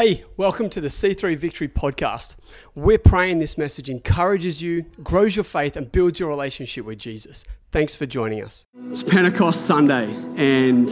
[0.00, 2.36] Hey, welcome to the C3 Victory podcast.
[2.76, 7.44] We're praying this message encourages you, grows your faith, and builds your relationship with Jesus.
[7.72, 8.64] Thanks for joining us.
[8.90, 10.04] It's Pentecost Sunday,
[10.36, 10.88] and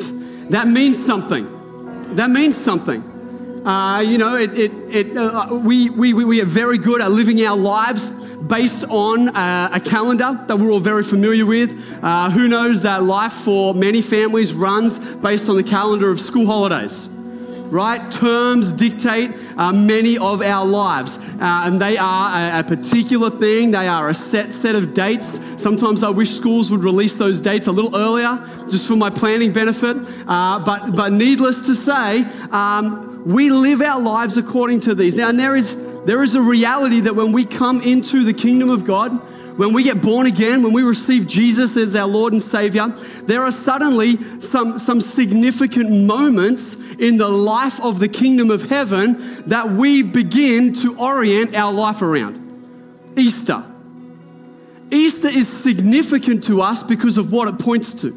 [0.51, 1.47] that means something.
[2.17, 3.01] That means something.
[3.65, 7.41] Uh, you know, it, it, it, uh, we, we, we are very good at living
[7.47, 11.81] our lives based on uh, a calendar that we're all very familiar with.
[12.03, 16.47] Uh, who knows that life for many families runs based on the calendar of school
[16.47, 17.09] holidays?
[17.71, 18.11] Right?
[18.11, 23.71] Terms dictate uh, many of our lives, uh, and they are a, a, particular thing.
[23.71, 25.41] They are a set set of dates.
[25.57, 29.53] Sometimes I wish schools would release those dates a little earlier, just for my planning
[29.53, 29.97] benefit.
[30.27, 35.17] Uh, but but needless to say, um, we live our lives according to these.
[35.17, 38.71] Now, and there is there is a reality that when we come into the kingdom
[38.71, 39.21] of God
[39.57, 42.89] when we get born again, when we receive Jesus as our Lord and Savior,
[43.23, 49.45] there are suddenly some, some significant moments in the life of the kingdom of heaven
[49.49, 52.43] that we begin to orient our life around.
[53.17, 53.65] Easter.
[54.91, 58.11] Easter is significant to us because of what it points to,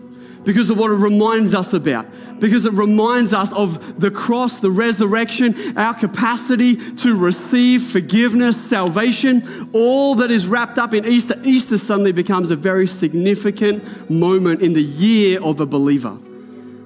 [0.49, 2.07] because of what it reminds us about
[2.39, 9.69] because it reminds us of the cross, the resurrection, our capacity to receive forgiveness, salvation,
[9.73, 11.35] all that is wrapped up in Easter.
[11.43, 16.17] Easter suddenly becomes a very significant moment in the year of a believer.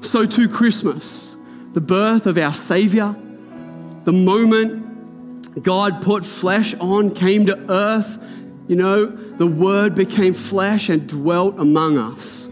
[0.01, 1.35] So, too, Christmas,
[1.73, 3.15] the birth of our Savior,
[4.03, 8.17] the moment God put flesh on, came to earth,
[8.67, 12.49] you know, the Word became flesh and dwelt among us.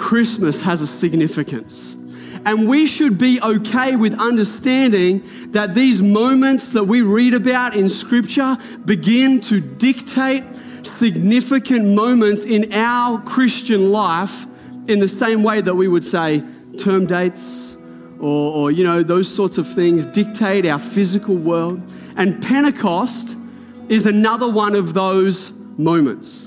[0.00, 1.94] Christmas has a significance.
[2.46, 7.88] And we should be okay with understanding that these moments that we read about in
[7.90, 10.42] Scripture begin to dictate
[10.84, 14.46] significant moments in our Christian life
[14.88, 16.42] in the same way that we would say
[16.78, 17.76] term dates
[18.18, 21.82] or, or you know, those sorts of things dictate our physical world.
[22.16, 23.36] And Pentecost
[23.90, 26.46] is another one of those moments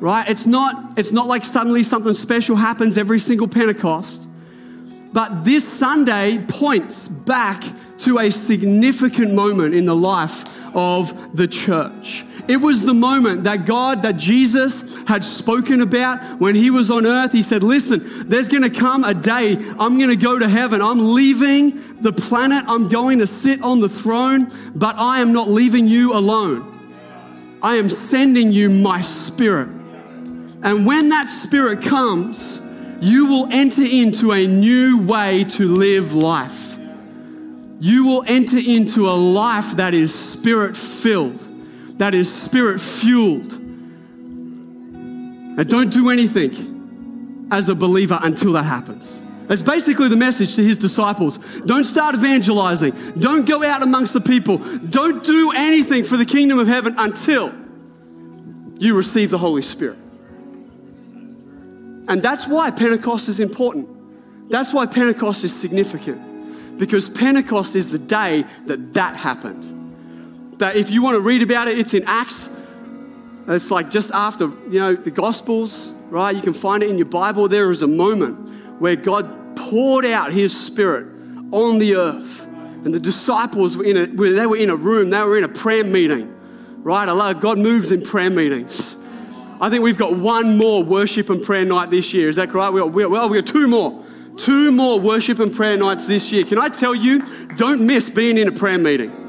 [0.00, 4.26] right it's not it's not like suddenly something special happens every single pentecost
[5.12, 7.64] but this Sunday points back
[8.00, 12.24] to a significant moment in the life of the church.
[12.46, 17.06] It was the moment that God, that Jesus had spoken about when he was on
[17.06, 17.32] earth.
[17.32, 20.80] He said, Listen, there's going to come a day I'm going to go to heaven.
[20.80, 22.64] I'm leaving the planet.
[22.66, 26.66] I'm going to sit on the throne, but I am not leaving you alone.
[27.62, 29.79] I am sending you my spirit.
[30.62, 32.60] And when that spirit comes,
[33.00, 36.76] you will enter into a new way to live life.
[37.78, 41.38] You will enter into a life that is spirit filled,
[41.98, 43.52] that is spirit fueled.
[45.58, 49.22] And don't do anything as a believer until that happens.
[49.48, 51.38] That's basically the message to his disciples.
[51.66, 52.92] Don't start evangelizing.
[53.18, 54.58] Don't go out amongst the people.
[54.58, 57.52] Don't do anything for the kingdom of heaven until
[58.78, 59.98] you receive the Holy Spirit.
[62.08, 63.88] And that's why Pentecost is important.
[64.50, 66.78] That's why Pentecost is significant.
[66.78, 70.58] Because Pentecost is the day that that happened.
[70.58, 72.50] That if you want to read about it, it's in Acts.
[73.46, 76.34] It's like just after, you know, the Gospels, right?
[76.34, 77.48] You can find it in your Bible.
[77.48, 81.06] There is a moment where God poured out his spirit
[81.52, 82.46] on the earth.
[82.84, 85.48] And the disciples were in a, they were in a room, they were in a
[85.48, 86.34] prayer meeting,
[86.78, 87.08] right?
[87.08, 88.96] I God moves in prayer meetings.
[89.60, 92.28] I think we've got one more worship and prayer night this year.
[92.28, 92.70] Is that right?
[92.70, 94.04] We got, we got, well, we got two more.
[94.36, 96.44] Two more worship and prayer nights this year.
[96.44, 97.20] Can I tell you,
[97.56, 99.20] don't miss being in a prayer meeting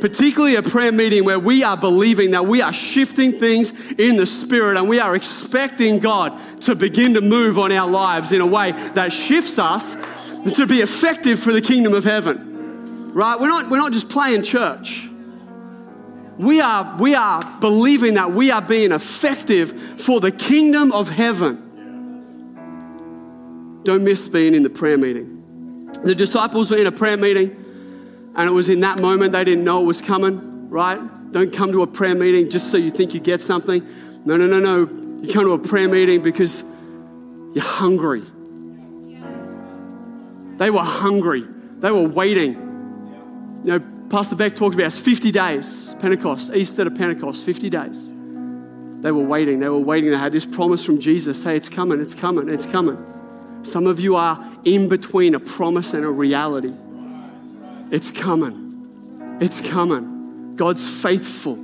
[0.00, 4.26] particularly a prayer meeting where we are believing that we are shifting things in the
[4.26, 8.46] spirit and we are expecting God to begin to move on our lives in a
[8.46, 9.96] way that shifts us
[10.54, 13.12] to be effective for the kingdom of heaven.
[13.14, 13.40] Right?
[13.40, 15.08] We're not, we're not just playing church.
[16.38, 21.62] We are, we are believing that we are being effective for the kingdom of heaven.
[23.84, 25.90] Don't miss being in the prayer meeting.
[26.02, 29.64] The disciples were in a prayer meeting, and it was in that moment they didn't
[29.64, 31.00] know it was coming, right?
[31.32, 33.86] Don't come to a prayer meeting just so you think you get something.
[34.24, 34.80] No, no, no, no.
[35.22, 36.64] You come to a prayer meeting because
[37.54, 38.24] you're hungry.
[40.58, 41.44] They were hungry.
[41.78, 42.54] They were waiting.
[43.64, 48.12] You know, Pastor Beck talked about 50 days, Pentecost, Easter to Pentecost, 50 days.
[49.00, 50.10] They were waiting, they were waiting.
[50.10, 52.96] They had this promise from Jesus say, It's coming, it's coming, it's coming.
[53.62, 56.72] Some of you are in between a promise and a reality.
[57.90, 60.54] It's coming, it's coming.
[60.56, 61.56] God's faithful.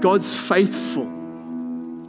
[0.00, 1.10] God's faithful.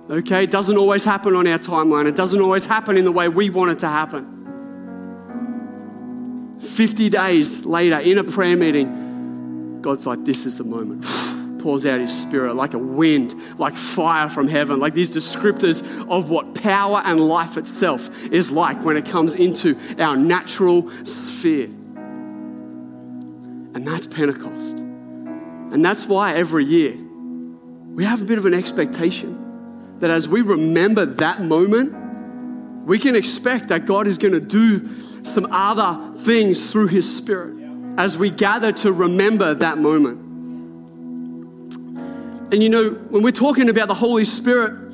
[0.09, 0.43] Okay?
[0.43, 3.49] It doesn't always happen on our timeline, it doesn't always happen in the way we
[3.49, 4.37] want it to happen.
[6.59, 9.00] 50 days later, in a prayer meeting,
[9.81, 11.05] God's like, This is the moment.
[11.61, 16.29] Pours out his spirit like a wind, like fire from heaven, like these descriptors of
[16.29, 21.69] what power and life itself is like when it comes into our natural sphere.
[23.73, 24.77] And that's Pentecost.
[24.77, 26.97] And that's why every year
[27.93, 29.37] we have a bit of an expectation
[29.99, 31.93] that as we remember that moment,
[32.85, 34.89] we can expect that God is going to do
[35.23, 37.60] some other things through His Spirit
[37.97, 40.19] as we gather to remember that moment.
[42.53, 44.91] And you know, when we're talking about the Holy Spirit,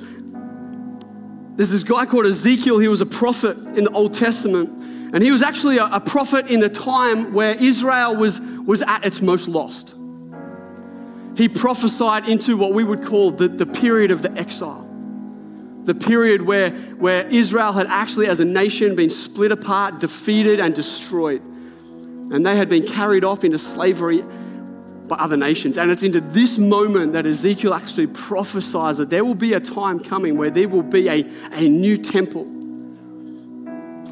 [1.58, 2.78] there's this guy called Ezekiel.
[2.78, 4.70] He was a prophet in the Old Testament.
[5.14, 9.06] And he was actually a, a prophet in the time where Israel was, was at
[9.06, 9.96] its most lost.
[11.36, 14.88] He prophesied into what we would call the, the period of the exile
[15.88, 20.76] the period where, where Israel had actually, as a nation, been split apart, defeated, and
[20.76, 21.42] destroyed.
[22.32, 24.24] And they had been carried off into slavery
[25.08, 25.78] by other nations.
[25.78, 30.00] And it's into this moment that Ezekiel actually prophesies that there will be a time
[30.00, 32.44] coming where there will be a, a new temple.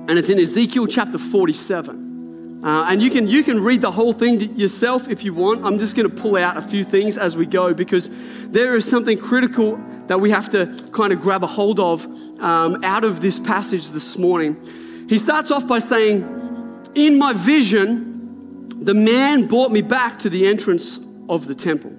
[0.07, 2.61] And it's in Ezekiel chapter 47.
[2.63, 5.63] Uh, and you can, you can read the whole thing yourself if you want.
[5.65, 8.09] I'm just going to pull out a few things as we go because
[8.47, 12.05] there is something critical that we have to kind of grab a hold of
[12.39, 14.57] um, out of this passage this morning.
[15.07, 16.34] He starts off by saying,
[16.95, 20.99] In my vision, the man brought me back to the entrance
[21.29, 21.91] of the temple.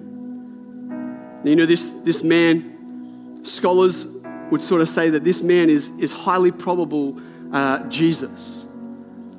[1.43, 4.17] You know, this, this man, scholars
[4.51, 7.21] would sort of say that this man is, is highly probable
[7.53, 8.65] uh, Jesus.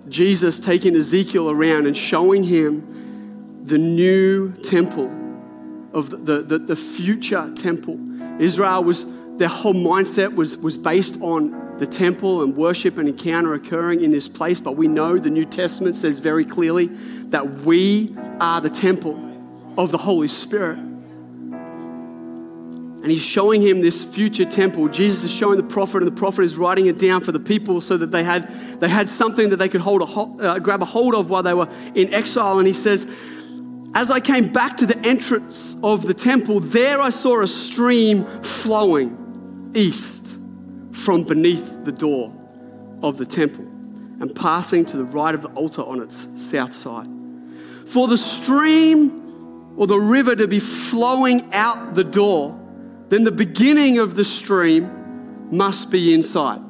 [0.09, 5.13] Jesus taking Ezekiel around and showing him the new temple,
[5.93, 7.99] of the, the, the future temple
[8.41, 9.07] Israel was,
[9.37, 14.11] their whole mindset was, was based on the temple and worship and encounter occurring in
[14.11, 14.61] this place.
[14.61, 16.87] But we know the New Testament says very clearly
[17.31, 19.25] that we are the temple
[19.77, 20.79] of the Holy Spirit.
[23.01, 24.89] And he's showing him this future temple.
[24.89, 27.81] Jesus is showing the prophet, and the prophet is writing it down for the people
[27.81, 30.85] so that they had, they had something that they could hold a, uh, grab a
[30.85, 32.59] hold of while they were in exile.
[32.59, 33.09] And he says,
[33.95, 38.25] as I came back to the entrance of the temple, there I saw a stream
[38.43, 40.28] flowing east
[40.99, 42.33] from beneath the door
[43.03, 43.65] of the temple
[44.21, 47.09] and passing to the right of the altar on its south side.
[47.87, 52.59] For the stream or the river to be flowing out the door,
[53.09, 56.61] then the beginning of the stream must be inside.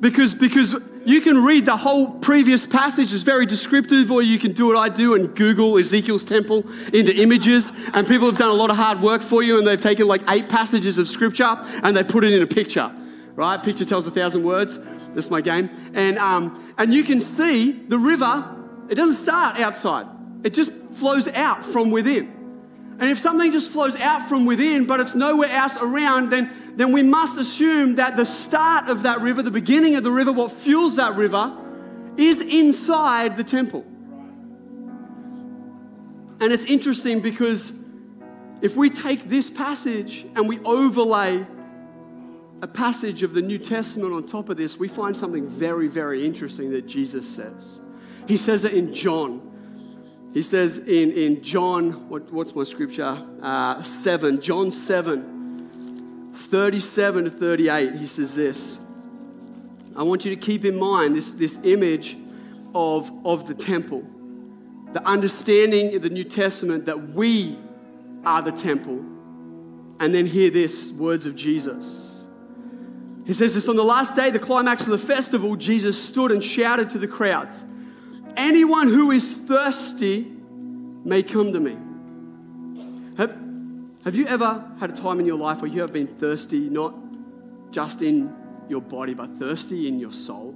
[0.00, 4.52] Because, because you can read the whole previous passage, it's very descriptive, or you can
[4.52, 7.72] do what I do and Google Ezekiel's temple into images.
[7.94, 10.22] And people have done a lot of hard work for you, and they've taken like
[10.28, 12.92] eight passages of scripture and they put it in a picture,
[13.34, 13.62] right?
[13.62, 14.78] Picture tells a thousand words.
[15.14, 15.70] That's my game.
[15.94, 18.44] And, um, and you can see the river,
[18.88, 20.06] it doesn't start outside,
[20.42, 22.41] it just flows out from within.
[22.98, 26.92] And if something just flows out from within, but it's nowhere else around, then then
[26.92, 30.52] we must assume that the start of that river, the beginning of the river, what
[30.52, 31.54] fuels that river,
[32.16, 33.84] is inside the temple.
[36.40, 37.78] And it's interesting because
[38.62, 41.46] if we take this passage and we overlay
[42.62, 46.24] a passage of the New Testament on top of this, we find something very, very
[46.24, 47.80] interesting that Jesus says.
[48.26, 49.51] He says it in John.
[50.32, 53.22] He says in, in John, what, what's my scripture?
[53.42, 55.32] Uh, 7, John 7.
[56.34, 58.78] 37 to 38, he says this.
[59.94, 62.16] I want you to keep in mind this, this image
[62.74, 64.02] of, of the temple,
[64.92, 67.58] the understanding of the New Testament that we
[68.24, 68.98] are the temple.
[70.00, 72.24] And then hear this words of Jesus.
[73.24, 76.42] He says this on the last day, the climax of the festival, Jesus stood and
[76.42, 77.64] shouted to the crowds
[78.36, 80.30] Anyone who is thirsty
[81.04, 81.76] may come to me.
[83.16, 83.36] Have,
[84.04, 86.94] have you ever had a time in your life where you have been thirsty, not
[87.70, 88.34] just in
[88.68, 90.54] your body, but thirsty in your soul?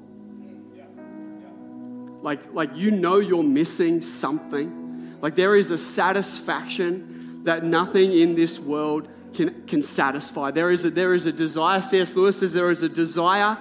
[2.23, 5.18] Like, like you know you're missing something.
[5.21, 10.50] Like there is a satisfaction that nothing in this world can, can satisfy.
[10.50, 12.16] There is, a, there is a desire, C.S.
[12.16, 13.59] Lewis says, there is a desire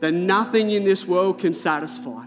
[0.00, 2.25] that nothing in this world can satisfy.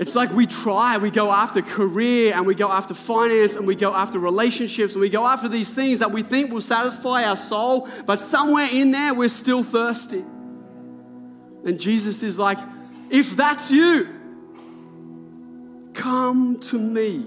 [0.00, 3.74] It's like we try, we go after career and we go after finance and we
[3.74, 7.36] go after relationships and we go after these things that we think will satisfy our
[7.36, 10.24] soul, but somewhere in there we're still thirsty.
[11.66, 12.56] And Jesus is like,
[13.10, 14.08] if that's you,
[15.92, 17.26] come to me.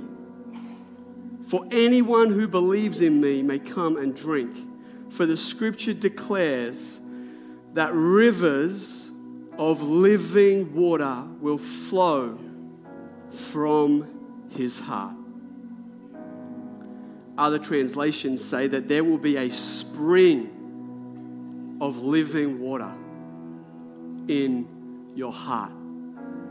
[1.50, 4.58] For anyone who believes in me may come and drink.
[5.12, 7.00] For the scripture declares
[7.76, 9.12] that rivers
[9.60, 12.40] of living water will flow
[13.34, 15.16] from his heart.
[17.38, 20.50] Other translations say that there will be a spring
[21.82, 22.92] of living water
[24.28, 24.68] in
[25.16, 25.72] your heart.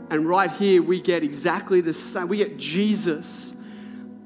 [0.09, 2.27] And right here, we get exactly the same.
[2.27, 3.55] We get Jesus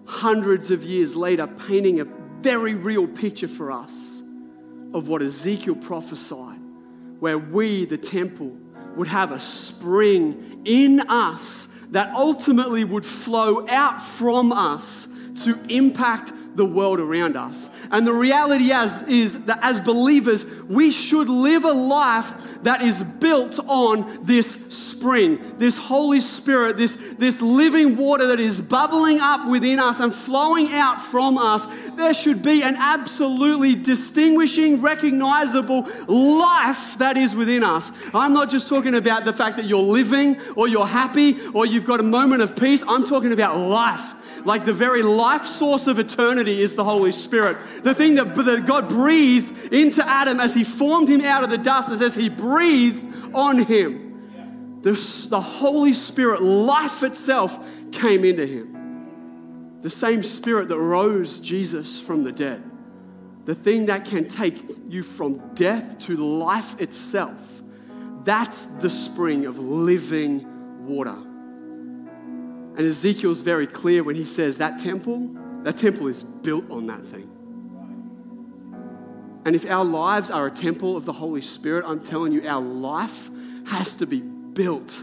[0.06, 2.06] hundreds of years later painting a
[2.42, 4.22] very real picture for us
[4.94, 6.60] of what Ezekiel prophesied,
[7.20, 8.58] where we, the temple,
[8.96, 15.08] would have a spring in us that ultimately would flow out from us
[15.44, 17.70] to impact the world around us.
[17.92, 22.34] And the reality as, is that as believers, we should live a life
[22.64, 28.60] that is built on this spring, this Holy Spirit, this, this living water that is
[28.60, 31.68] bubbling up within us and flowing out from us.
[31.96, 37.92] There should be an absolutely distinguishing, recognizable life that is within us.
[38.16, 41.86] I'm not just talking about the fact that you're living or you're happy or you've
[41.86, 42.84] got a moment of peace.
[42.88, 44.16] I'm talking about life
[44.48, 47.58] like the very life source of eternity is the Holy Spirit.
[47.84, 51.58] The thing that, that God breathed into Adam as he formed him out of the
[51.58, 54.94] dust, as he breathed on him, the,
[55.30, 57.60] the Holy Spirit, life itself,
[57.92, 59.82] came into him.
[59.82, 62.63] The same Spirit that rose Jesus from the dead.
[63.44, 67.38] The thing that can take you from death to life itself.
[68.24, 71.18] That's the spring of living water.
[72.78, 75.32] And Ezekiel's very clear when he says that temple,
[75.64, 77.28] that temple is built on that thing.
[79.46, 82.62] And if our lives are a temple of the Holy Spirit, I'm telling you, our
[82.62, 83.30] life
[83.66, 85.02] has to be built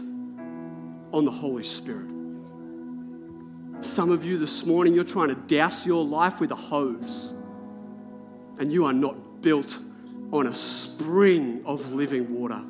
[1.11, 2.09] on the Holy Spirit.
[3.81, 7.33] Some of you this morning, you're trying to douse your life with a hose,
[8.57, 9.77] and you are not built
[10.31, 12.61] on a spring of living water.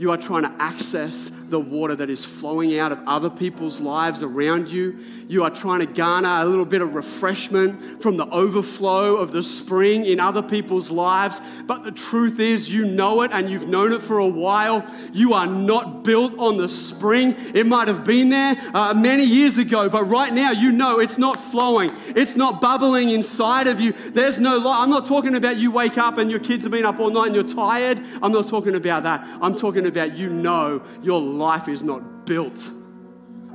[0.00, 4.22] You are trying to access the water that is flowing out of other people's lives
[4.22, 4.98] around you.
[5.28, 9.42] You are trying to garner a little bit of refreshment from the overflow of the
[9.42, 11.38] spring in other people's lives.
[11.66, 14.86] But the truth is, you know it and you've known it for a while.
[15.12, 17.36] You are not built on the spring.
[17.54, 21.18] It might have been there uh, many years ago, but right now you know it's
[21.18, 21.92] not flowing.
[22.08, 23.92] It's not bubbling inside of you.
[23.92, 24.80] There's no light.
[24.80, 27.26] I'm not talking about you wake up and your kids have been up all night
[27.26, 28.00] and you're tired.
[28.22, 29.20] I'm not talking about that.
[29.42, 32.70] I'm talking about you know your life is not built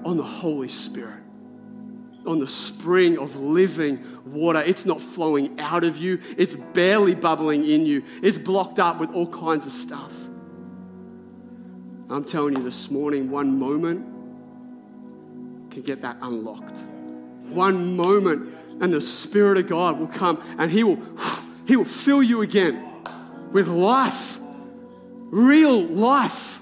[0.04, 1.26] on the Holy Spirit
[2.26, 4.62] on the spring of living water.
[4.62, 8.04] It's not flowing out of you, it's barely bubbling in you.
[8.22, 10.12] It's blocked up with all kinds of stuff.
[12.10, 14.06] I'm telling you this morning, one moment
[15.72, 16.78] can get that unlocked.
[17.50, 21.02] One moment, and the Spirit of God will come and He will,
[21.68, 22.84] he will fill you again
[23.52, 24.38] with life,
[25.36, 26.62] real life,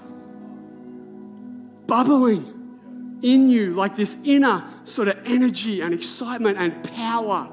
[1.86, 7.48] bubbling in you like this inner sort of energy and excitement and power.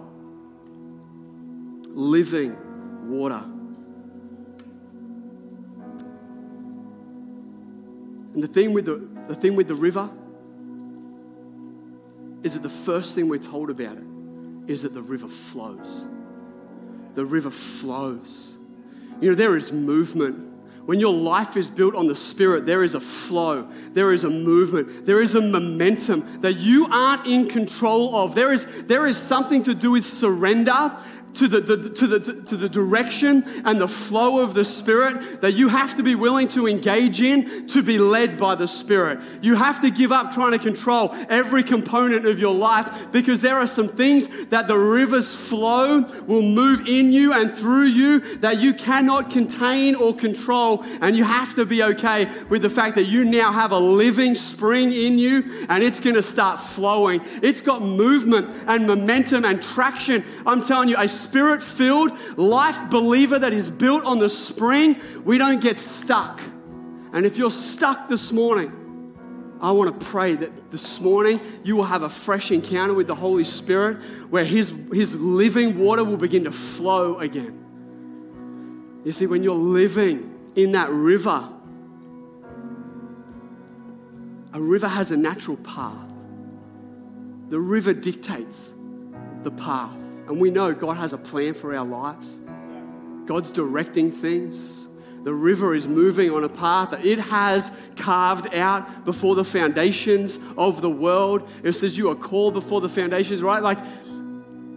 [1.94, 2.58] Living
[3.08, 3.44] water.
[8.34, 10.10] And the thing with the, the thing with the river
[12.42, 14.04] is that the first thing we're told about it
[14.68, 16.06] is that the river flows.
[17.14, 18.56] The river flows.
[19.20, 20.51] You know, there is movement
[20.86, 24.30] when your life is built on the Spirit, there is a flow, there is a
[24.30, 28.36] movement, there is a momentum that you aren't in control of.
[28.36, 30.92] There is, there is something to do with surrender
[31.36, 35.54] to the, the, to, the, to the direction and the flow of the Spirit that
[35.54, 39.20] you have to be willing to engage in to be led by the Spirit.
[39.42, 43.58] You have to give up trying to control every component of your life because there
[43.58, 48.60] are some things that the river's flow will move in you and through you that
[48.60, 50.84] you cannot contain or control.
[51.02, 54.36] And you have to be okay with the fact that you now have a living
[54.36, 57.22] spring in you and it's going to start flowing.
[57.42, 60.24] It's got movement and momentum and traction.
[60.46, 65.38] I'm telling you, a spirit filled life believer that is built on the spring, we
[65.38, 66.42] don't get stuck.
[67.14, 68.72] And if you're stuck this morning,
[69.62, 73.16] I want to pray that this morning you will have a fresh encounter with the
[73.16, 73.98] Holy Spirit
[74.30, 77.60] where His, His living water will begin to flow again.
[79.06, 81.48] You see, when you're living in that river,
[84.54, 86.08] a river has a natural path.
[87.50, 88.74] The river dictates
[89.44, 90.01] the path.
[90.32, 92.40] And we know God has a plan for our lives.
[93.26, 94.88] God's directing things.
[95.26, 100.40] The river is moving on a path that it has carved out before the foundations
[100.58, 101.50] of the world.
[101.64, 103.62] It says you are called before the foundations, right?
[103.62, 103.78] Like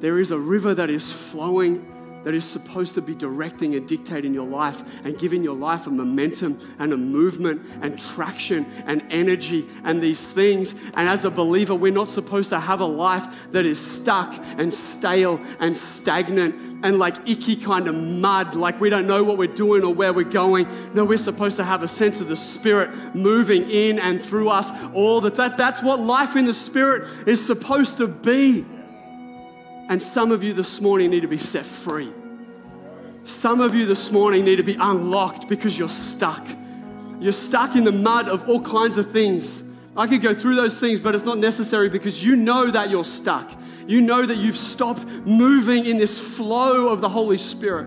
[0.01, 1.87] there is a river that is flowing
[2.25, 5.91] that is supposed to be directing and dictating your life and giving your life a
[5.91, 10.75] momentum and a movement and traction and energy and these things.
[10.95, 14.73] And as a believer, we're not supposed to have a life that is stuck and
[14.73, 19.49] stale and stagnant and like icky kind of mud, like we don't know what we're
[19.49, 20.69] doing or where we're going.
[20.93, 24.71] No, we're supposed to have a sense of the Spirit moving in and through us.
[24.93, 28.67] All that, that that's what life in the Spirit is supposed to be.
[29.89, 32.11] And some of you this morning need to be set free.
[33.25, 36.47] Some of you this morning need to be unlocked because you're stuck.
[37.21, 39.63] You're stuck in the mud of all kinds of things.
[39.97, 43.05] I could go through those things, but it's not necessary because you know that you're
[43.05, 43.51] stuck.
[43.87, 47.87] You know that you've stopped moving in this flow of the Holy Spirit.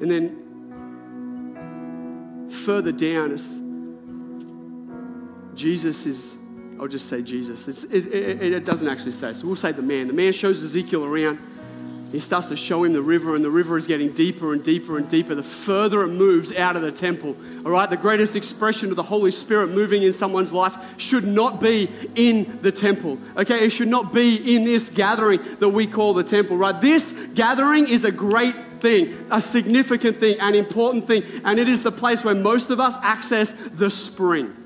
[0.00, 0.42] And then
[2.50, 3.36] further down,
[5.54, 6.36] Jesus is,
[6.78, 7.68] I'll just say Jesus.
[7.68, 10.08] It, it, it, doesn't actually say, so we'll say the man.
[10.08, 11.38] The man shows Ezekiel around
[12.12, 14.96] he starts to show him the river, and the river is getting deeper and deeper
[14.96, 17.36] and deeper the further it moves out of the temple.
[17.64, 21.60] All right, the greatest expression of the Holy Spirit moving in someone's life should not
[21.60, 23.18] be in the temple.
[23.36, 26.80] Okay, it should not be in this gathering that we call the temple, right?
[26.80, 31.82] This gathering is a great thing, a significant thing, an important thing, and it is
[31.82, 34.65] the place where most of us access the spring.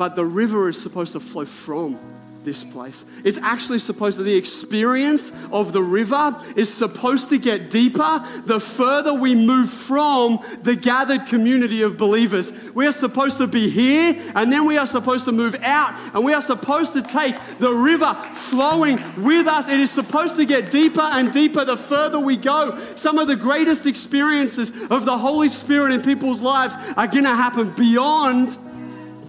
[0.00, 1.98] But the river is supposed to flow from
[2.42, 3.04] this place.
[3.22, 8.60] It's actually supposed to, the experience of the river is supposed to get deeper the
[8.60, 12.50] further we move from the gathered community of believers.
[12.74, 16.24] We are supposed to be here and then we are supposed to move out and
[16.24, 19.68] we are supposed to take the river flowing with us.
[19.68, 22.82] It is supposed to get deeper and deeper the further we go.
[22.96, 27.36] Some of the greatest experiences of the Holy Spirit in people's lives are going to
[27.36, 28.56] happen beyond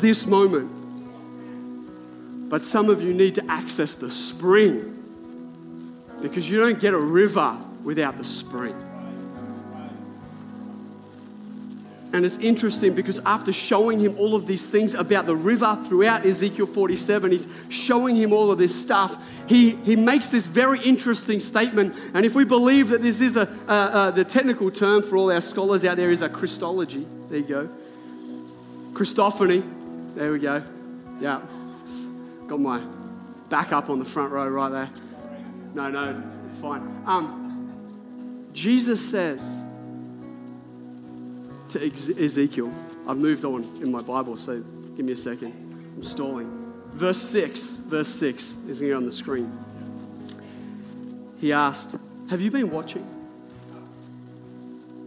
[0.01, 0.69] this moment.
[2.49, 4.97] But some of you need to access the spring
[6.21, 8.75] because you don't get a river without the spring.
[12.13, 16.25] And it's interesting because after showing him all of these things about the river throughout
[16.25, 19.17] Ezekiel 47, he's showing him all of this stuff.
[19.47, 21.95] He, he makes this very interesting statement.
[22.13, 23.45] And if we believe that this is a,
[24.13, 27.69] the technical term for all our scholars out there is a Christology, there you go.
[28.91, 29.63] Christophany,
[30.15, 30.63] there we go.
[31.19, 31.41] Yeah.
[32.47, 32.81] Got my
[33.49, 34.89] back up on the front row right there.
[35.73, 37.03] No, no, it's fine.
[37.05, 39.61] Um, Jesus says
[41.69, 42.71] to Ezekiel,
[43.07, 44.59] I've moved on in my Bible, so
[44.95, 45.53] give me a second.
[45.95, 46.73] I'm stalling.
[46.93, 49.51] Verse 6, verse 6 is here on the screen.
[51.39, 51.95] He asked,
[52.29, 53.07] Have you been watching?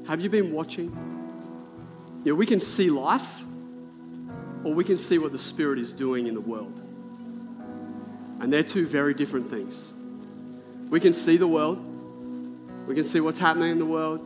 [0.07, 0.91] Have you been watching?
[2.25, 3.43] Yeah, we can see life,
[4.65, 6.81] or we can see what the Spirit is doing in the world.
[8.41, 9.93] And they're two very different things.
[10.89, 11.79] We can see the world,
[12.87, 14.21] we can see what's happening in the world,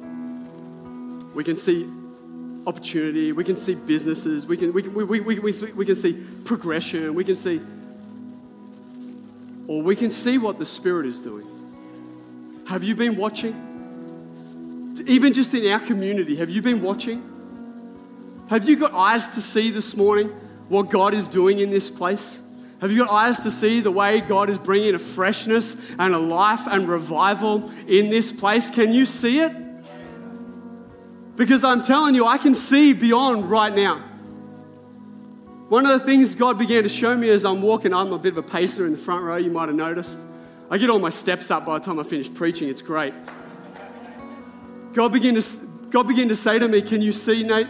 [1.34, 1.88] we can see
[2.66, 7.14] opportunity, we can see businesses, we can, we, we, we, we, we, can see progression,
[7.14, 7.60] we can see,
[9.66, 11.46] or we can see what the Spirit is doing.
[12.66, 13.64] Have you been watching?
[15.06, 17.37] Even just in our community, have you been watching?
[18.48, 20.28] Have you got eyes to see this morning
[20.68, 22.42] what God is doing in this place?
[22.80, 26.18] Have you got eyes to see the way God is bringing a freshness and a
[26.18, 28.70] life and revival in this place?
[28.70, 29.52] Can you see it?
[31.36, 33.96] Because I'm telling you, I can see beyond right now.
[35.68, 38.32] One of the things God began to show me as I'm walking, I'm a bit
[38.32, 40.20] of a pacer in the front row, you might have noticed.
[40.70, 43.12] I get all my steps up by the time I finish preaching, it's great.
[44.94, 45.42] God began to,
[45.90, 47.66] God began to say to me, Can you see, Nate?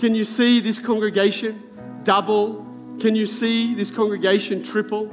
[0.00, 1.62] Can you see this congregation
[2.02, 2.66] double
[3.00, 5.10] can you see this congregation triple?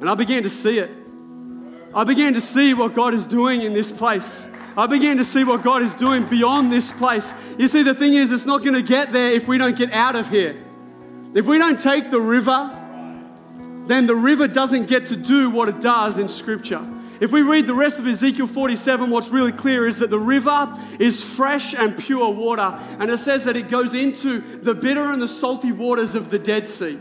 [0.00, 0.90] And I began to see it.
[1.94, 4.50] I began to see what God is doing in this place.
[4.76, 7.32] I began to see what God is doing beyond this place.
[7.56, 9.92] You see, the thing is, it's not going to get there if we don't get
[9.92, 10.56] out of here.
[11.34, 12.76] If we don't take the river,
[13.86, 16.84] then the river doesn't get to do what it does in Scripture.
[17.20, 20.74] If we read the rest of Ezekiel 47, what's really clear is that the river
[20.98, 22.80] is fresh and pure water.
[22.98, 26.38] And it says that it goes into the bitter and the salty waters of the
[26.38, 26.98] Dead Sea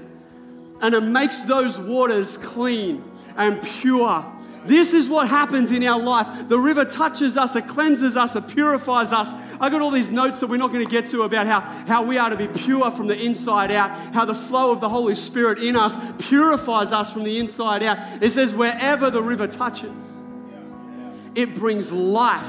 [0.81, 3.03] and it makes those waters clean
[3.37, 4.25] and pure.
[4.65, 6.47] This is what happens in our life.
[6.47, 9.31] The river touches us, it cleanses us, it purifies us.
[9.59, 12.03] I got all these notes that we're not going to get to about how, how
[12.03, 15.15] we are to be pure from the inside out, how the flow of the Holy
[15.15, 17.97] Spirit in us purifies us from the inside out.
[18.21, 20.17] It says, wherever the river touches,
[21.35, 22.45] it brings life.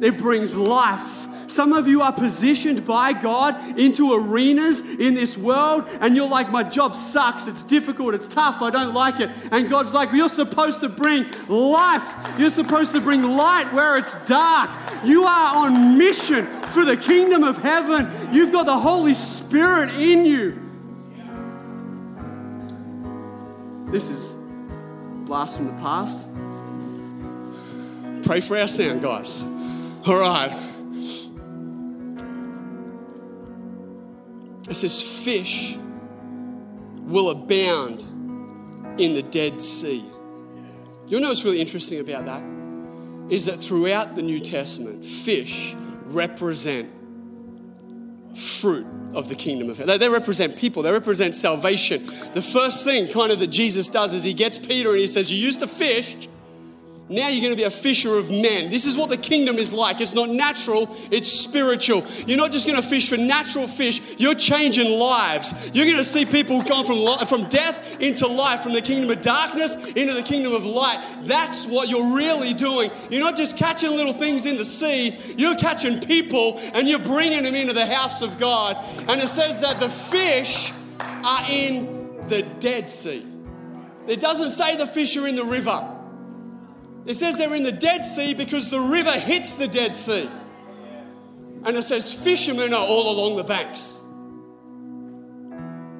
[0.00, 1.15] It brings life
[1.48, 6.50] Some of you are positioned by God into arenas in this world, and you're like,
[6.50, 7.46] My job sucks.
[7.46, 8.14] It's difficult.
[8.14, 8.62] It's tough.
[8.62, 9.30] I don't like it.
[9.50, 12.04] And God's like, You're supposed to bring life.
[12.38, 14.70] You're supposed to bring light where it's dark.
[15.04, 18.10] You are on mission for the kingdom of heaven.
[18.32, 20.62] You've got the Holy Spirit in you.
[23.86, 24.34] This is
[25.26, 26.26] blast from the past.
[28.24, 29.44] Pray for our sound, guys.
[30.04, 30.65] All right.
[34.68, 35.76] It says, fish
[37.06, 38.02] will abound
[38.98, 40.04] in the Dead Sea.
[41.06, 42.42] You'll know what's really interesting about that?
[43.32, 45.74] Is that throughout the New Testament, fish
[46.06, 46.90] represent
[48.36, 49.98] fruit of the kingdom of heaven.
[49.98, 52.06] They represent people, they represent salvation.
[52.34, 55.32] The first thing, kind of, that Jesus does is he gets Peter and he says,
[55.32, 56.28] You used to fish,
[57.08, 58.68] now you're going to be a fisher of men.
[58.68, 60.00] This is what the kingdom is like.
[60.00, 62.04] It's not natural, it's spiritual.
[62.26, 65.70] You're not just going to fish for natural fish, you're changing lives.
[65.72, 69.20] You're going to see people going from, from death into life, from the kingdom of
[69.20, 71.00] darkness into the kingdom of light.
[71.22, 72.90] That's what you're really doing.
[73.08, 77.44] You're not just catching little things in the sea, you're catching people and you're bringing
[77.44, 78.76] them into the house of God.
[79.08, 83.24] And it says that the fish are in the Dead Sea.
[84.08, 85.95] It doesn't say the fish are in the river.
[87.06, 90.28] It says they're in the Dead Sea because the river hits the Dead Sea.
[91.64, 94.00] And it says fishermen are all along the banks.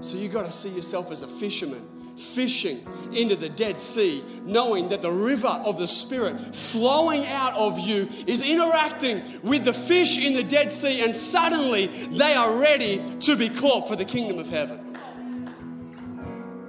[0.00, 1.84] So you've got to see yourself as a fisherman
[2.16, 7.78] fishing into the Dead Sea, knowing that the river of the Spirit flowing out of
[7.78, 13.02] you is interacting with the fish in the Dead Sea, and suddenly they are ready
[13.20, 14.98] to be caught for the kingdom of heaven.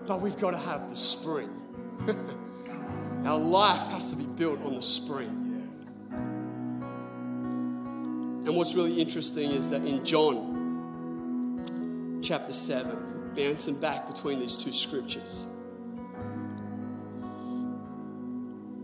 [0.06, 1.50] But we've got to have the spring.
[3.28, 5.44] Our life has to be built on the spring.
[8.46, 11.60] And what's really interesting is that in John
[12.24, 15.46] chapter 7, bouncing back between these two scriptures,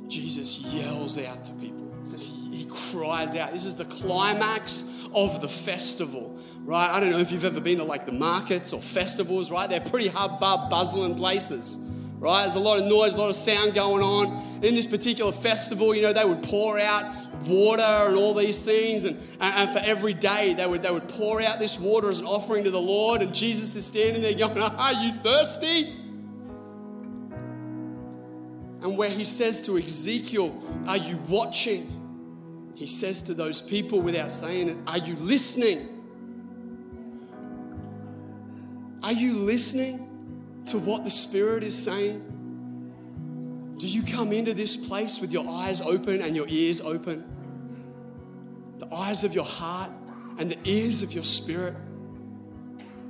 [0.10, 1.90] Jesus yells out to people.
[2.02, 3.54] It says he, he cries out.
[3.54, 6.90] This is the climax of the festival, right?
[6.90, 9.70] I don't know if you've ever been to like the markets or festivals, right?
[9.70, 11.90] They're pretty hubbub, bustling places
[12.24, 12.44] right?
[12.44, 14.62] There's a lot of noise, a lot of sound going on.
[14.64, 17.14] In this particular festival, you know, they would pour out
[17.46, 21.42] water and all these things, and, and, for every day they would, they would pour
[21.42, 24.58] out this water as an offering to the Lord, and Jesus is standing there going,
[24.62, 26.00] Are you thirsty?
[28.82, 30.58] And where he says to Ezekiel,
[30.88, 32.72] Are you watching?
[32.76, 35.90] He says to those people without saying it, Are you listening?
[39.04, 40.13] Are you listening?
[40.68, 42.30] To what the Spirit is saying?
[43.78, 47.24] Do you come into this place with your eyes open and your ears open?
[48.80, 49.92] The eyes of your heart
[50.38, 51.76] and the ears of your spirit?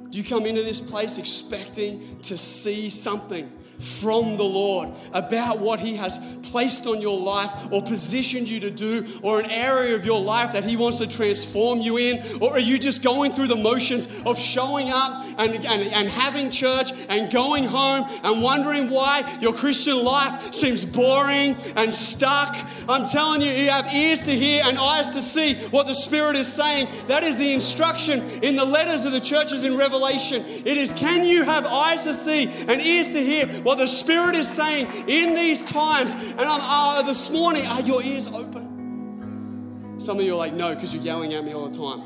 [0.09, 3.51] Do you come into this place expecting to see something?
[3.79, 6.19] from the Lord about what He has
[6.53, 10.53] placed on your life or positioned you to do, or an area of your life
[10.53, 12.21] that He wants to transform you in?
[12.39, 16.51] Or are you just going through the motions of showing up and, and, and having
[16.51, 22.55] church and going home and wondering why your Christian life seems boring and stuck?
[22.87, 26.35] I'm telling you, you have ears to hear and eyes to see what the Spirit
[26.35, 26.87] is saying.
[27.07, 30.43] That is the instruction in the letters of the churches in Revelation.
[30.45, 34.35] It is, can you have eyes to see and ears to hear what the Spirit
[34.35, 36.13] is saying in these times.
[36.43, 39.95] And uh, this morning, are your ears open?
[39.97, 42.03] Some of you are like, no, because you're yelling at me all the time.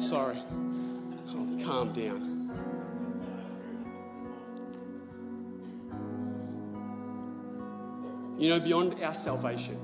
[0.00, 0.42] Sorry.
[1.28, 2.50] Oh, calm down.
[8.40, 9.78] You know, beyond our salvation,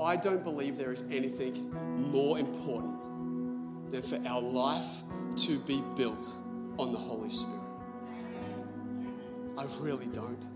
[0.00, 1.74] I don't believe there is anything
[2.12, 5.02] more important than for our life
[5.38, 6.32] to be built
[6.78, 7.61] on the Holy Spirit.
[9.56, 10.46] I really don't.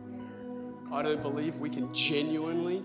[0.93, 2.83] I don't believe we can genuinely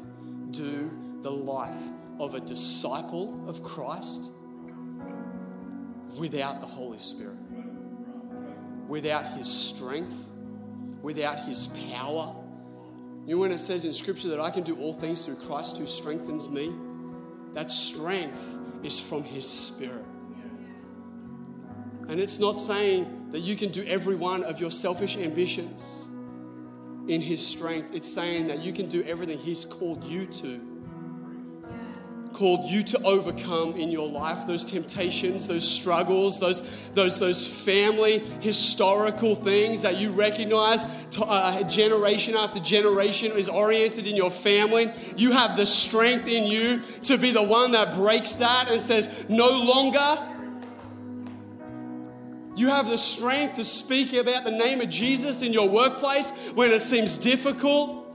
[0.51, 1.87] do the life
[2.19, 4.31] of a disciple of Christ
[6.17, 7.37] without the Holy Spirit,
[8.87, 10.31] without His strength,
[11.01, 12.35] without His power.
[13.25, 15.77] You know, when it says in Scripture that I can do all things through Christ
[15.77, 16.73] who strengthens me,
[17.53, 20.05] that strength is from His Spirit.
[22.09, 26.05] And it's not saying that you can do every one of your selfish ambitions
[27.07, 27.93] in His strength.
[27.93, 30.71] It's saying that you can do everything He's called you to
[32.33, 38.19] called you to overcome in your life those temptations, those struggles, those, those, those family
[38.39, 44.91] historical things that you recognize to, uh, generation after generation is oriented in your family.
[45.15, 49.29] You have the strength in you to be the one that breaks that and says,
[49.29, 50.27] No longer.
[52.61, 56.69] You have the strength to speak about the name of Jesus in your workplace when
[56.69, 58.05] it seems difficult.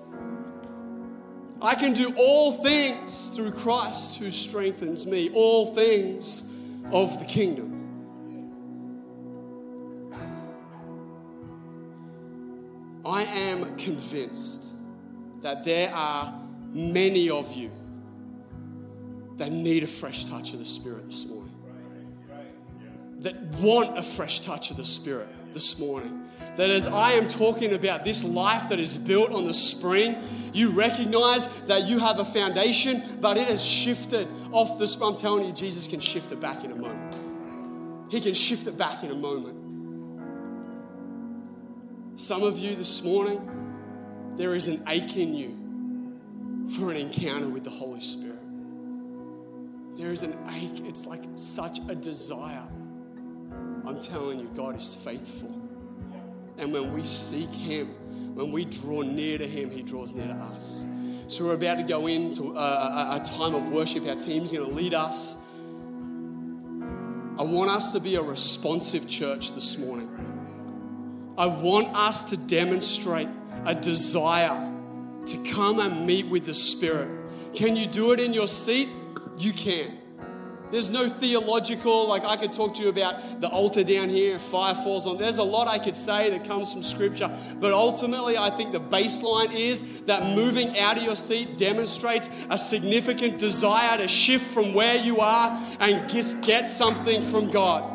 [1.61, 6.49] I can do all things through Christ who strengthens me, all things
[6.93, 7.73] of the kingdom.
[13.05, 14.75] I am convinced
[15.43, 16.33] that there are
[16.73, 17.73] many of you
[19.39, 21.46] that need a fresh touch of the Spirit this morning,
[23.27, 26.29] that want a fresh touch of the Spirit this morning.
[26.55, 30.17] That as I am talking about this life that is built on the spring,
[30.53, 35.11] you recognize that you have a foundation, but it has shifted off the spring.
[35.11, 37.17] I'm telling you, Jesus can shift it back in a moment.
[38.13, 39.57] He can shift it back in a moment.
[42.21, 47.65] Some of you this morning, there is an ache in you for an encounter with
[47.65, 48.39] the Holy Spirit.
[49.97, 50.87] There is an ache.
[50.87, 52.69] It's like such a desire.
[53.87, 55.55] I'm telling you, God is faithful.
[56.59, 57.87] And when we seek Him,
[58.35, 60.85] when we draw near to Him, He draws near to us.
[61.29, 64.07] So we're about to go into a, a, time of worship.
[64.07, 65.43] Our team's going to lead us.
[67.39, 70.09] I want us to be a responsive church this morning.
[71.37, 73.29] I want us to demonstrate
[73.65, 74.73] a desire
[75.27, 77.11] to come and meet with the Spirit.
[77.55, 78.89] Can you do it in your seat?
[79.37, 79.99] You can.
[80.71, 84.43] There's no theological, like I could talk to you about the altar down here, and
[84.43, 85.17] fire falls on.
[85.17, 88.81] There's a lot I could say that comes from scripture, but ultimately, I think the
[88.81, 94.75] baseline is that moving out of your seat demonstrates a significant desire to shift from
[94.75, 97.93] where you are and just get something from God.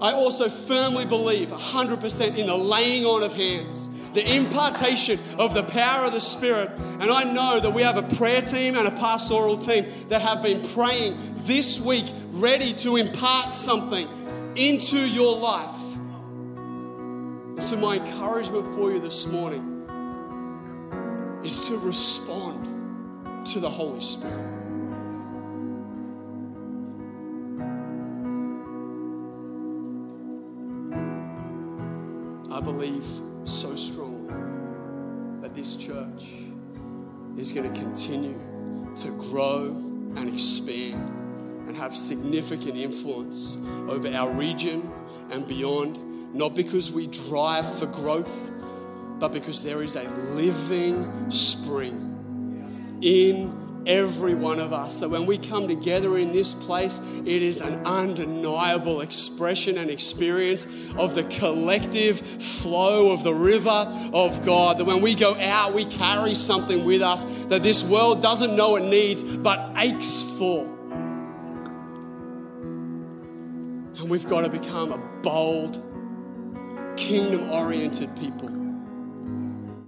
[0.00, 5.62] I also firmly believe 100% in the laying on of hands the impartation of the
[5.62, 6.70] power of the Spirit.
[7.00, 10.42] And I know that we have a prayer team and a pastoral team that have
[10.42, 14.08] been praying this week, ready to impart something
[14.56, 15.78] into your life.
[17.62, 19.86] So, my encouragement for you this morning
[21.44, 24.62] is to respond to the Holy Spirit.
[32.50, 34.34] I believe so strongly
[35.42, 36.28] that this church
[37.36, 38.38] is going to continue
[38.96, 39.70] to grow
[40.16, 40.94] and expand
[41.66, 43.56] and have significant influence
[43.88, 44.88] over our region
[45.30, 48.50] and beyond, not because we drive for growth,
[49.18, 54.98] but because there is a living spring in every one of us.
[54.98, 60.66] So when we come together in this place, it is an undeniable expression and experience
[60.96, 63.70] of the collective flow of the river
[64.12, 64.78] of God.
[64.78, 68.76] That when we go out, we carry something with us that this world doesn't know
[68.76, 70.64] it needs, but aches for.
[73.98, 75.80] And we've got to become a bold,
[76.96, 78.61] kingdom oriented people.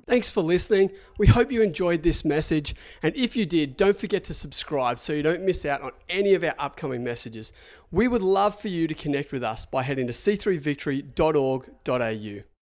[0.06, 0.90] Thanks for listening.
[1.18, 2.74] We hope you enjoyed this message.
[3.02, 6.34] And if you did, don't forget to subscribe so you don't miss out on any
[6.34, 7.52] of our upcoming messages.
[7.90, 12.53] We would love for you to connect with us by heading to c3victory.org.au.